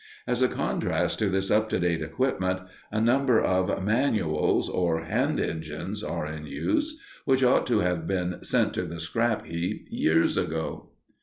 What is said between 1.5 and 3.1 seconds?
up to date equipment, a